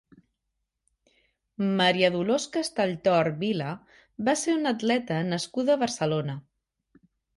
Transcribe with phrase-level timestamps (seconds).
[1.81, 3.75] Maria Dolors Castelltort Vila
[4.31, 6.39] va ser una atleta nascuda a Barcelona.